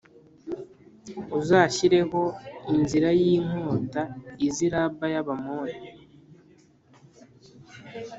Uzashyireho 1.39 2.21
inzira 2.75 3.09
y 3.19 3.21
inkota 3.35 4.03
ize 4.47 4.61
i 4.67 4.69
Raba 4.73 5.05
y 5.13 5.17
Abamoni 5.21 5.77